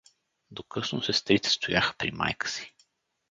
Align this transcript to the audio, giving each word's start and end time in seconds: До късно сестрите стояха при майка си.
До 0.51 0.63
късно 0.63 1.01
сестрите 1.01 1.49
стояха 1.49 1.93
при 1.97 2.11
майка 2.11 2.49
си. 2.49 2.73